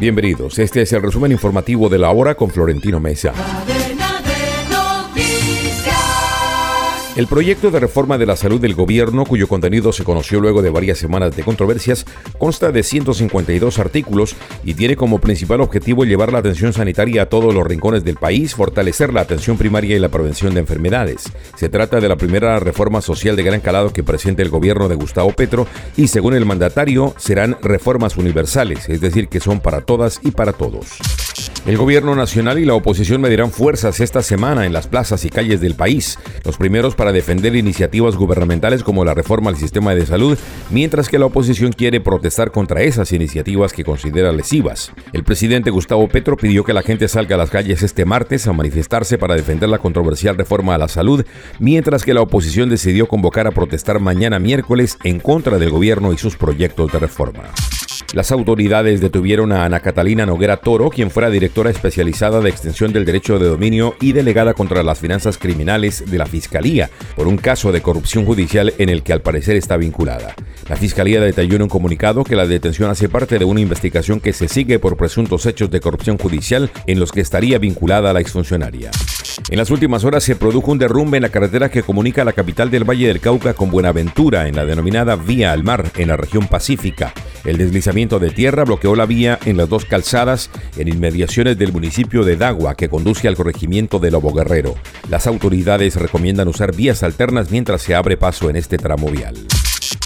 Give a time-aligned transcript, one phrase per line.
[0.00, 3.32] Bienvenidos, este es el resumen informativo de la hora con Florentino Mesa.
[7.18, 10.70] El proyecto de reforma de la salud del gobierno, cuyo contenido se conoció luego de
[10.70, 12.06] varias semanas de controversias,
[12.38, 17.52] consta de 152 artículos y tiene como principal objetivo llevar la atención sanitaria a todos
[17.52, 21.24] los rincones del país, fortalecer la atención primaria y la prevención de enfermedades.
[21.56, 24.94] Se trata de la primera reforma social de gran calado que presenta el gobierno de
[24.94, 30.20] Gustavo Petro y según el mandatario serán reformas universales, es decir, que son para todas
[30.22, 30.86] y para todos.
[31.66, 35.60] El gobierno nacional y la oposición medirán fuerzas esta semana en las plazas y calles
[35.60, 40.38] del país, los primeros para defender iniciativas gubernamentales como la reforma al sistema de salud,
[40.70, 44.92] mientras que la oposición quiere protestar contra esas iniciativas que considera lesivas.
[45.12, 48.52] El presidente Gustavo Petro pidió que la gente salga a las calles este martes a
[48.52, 51.24] manifestarse para defender la controversial reforma a la salud,
[51.58, 56.18] mientras que la oposición decidió convocar a protestar mañana miércoles en contra del gobierno y
[56.18, 57.44] sus proyectos de reforma.
[58.14, 63.04] Las autoridades detuvieron a Ana Catalina Noguera Toro, quien fuera directora especializada de extensión del
[63.04, 67.70] derecho de dominio y delegada contra las finanzas criminales de la Fiscalía, por un caso
[67.70, 70.34] de corrupción judicial en el que al parecer está vinculada.
[70.70, 74.32] La Fiscalía detalló en un comunicado que la detención hace parte de una investigación que
[74.32, 78.90] se sigue por presuntos hechos de corrupción judicial en los que estaría vinculada la exfuncionaria.
[79.50, 82.70] En las últimas horas se produjo un derrumbe en la carretera que comunica la capital
[82.70, 86.48] del Valle del Cauca con Buenaventura, en la denominada Vía al Mar, en la región
[86.48, 87.12] pacífica.
[87.44, 92.24] El deslizamiento de tierra bloqueó la vía en las dos calzadas en inmediaciones del municipio
[92.24, 94.74] de Dagua que conduce al corregimiento de Lobo Guerrero.
[95.08, 99.36] Las autoridades recomiendan usar vías alternas mientras se abre paso en este tramo vial.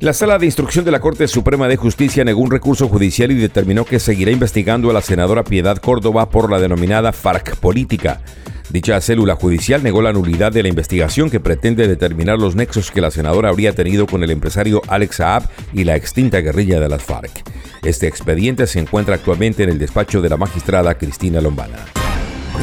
[0.00, 3.34] La Sala de Instrucción de la Corte Suprema de Justicia negó un recurso judicial y
[3.34, 8.22] determinó que seguirá investigando a la senadora Piedad Córdoba por la denominada FARC política.
[8.70, 13.00] Dicha célula judicial negó la nulidad de la investigación que pretende determinar los nexos que
[13.00, 17.02] la senadora habría tenido con el empresario Alex Saab y la extinta guerrilla de las
[17.02, 17.42] FARC.
[17.82, 21.78] Este expediente se encuentra actualmente en el despacho de la magistrada Cristina Lombana.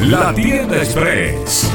[0.06, 1.70] La tienda express.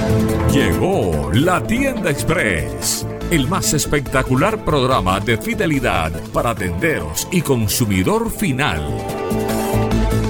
[0.52, 3.05] Llegó la tienda express.
[3.30, 8.82] El más espectacular programa de fidelidad para tenderos y consumidor final.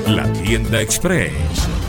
[0.07, 1.62] La tienda express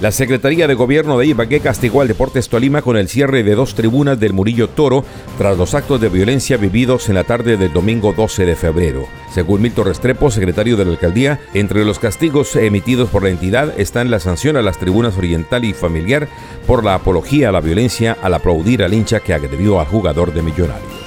[0.00, 3.74] la Secretaría de Gobierno de Ibagué castigó al Deportes Tolima con el cierre de dos
[3.74, 5.04] tribunas del Murillo Toro
[5.36, 9.06] tras los actos de violencia vividos en la tarde del domingo 12 de febrero.
[9.30, 14.10] Según Milton Restrepo, secretario de la alcaldía, entre los castigos emitidos por la entidad están
[14.10, 16.28] la sanción a las tribunas oriental y familiar
[16.66, 20.42] por la apología a la violencia al aplaudir al hincha que agredió al jugador de
[20.42, 20.99] Millonarios.